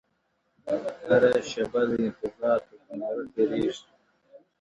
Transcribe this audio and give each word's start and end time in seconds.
هره 1.07 1.31
شېبه 1.49 1.81
د 1.89 1.91
انتظار 2.05 2.59
پر 2.67 2.77
تناره 2.85 3.23
تېرېږي! 3.33 3.73